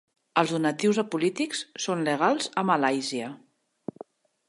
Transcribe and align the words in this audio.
Els 0.41 0.53
donatius 0.55 0.99
a 1.03 1.05
polítics 1.17 1.61
són 1.85 2.03
legals 2.09 2.51
a 2.63 2.67
Malàisia. 2.71 3.33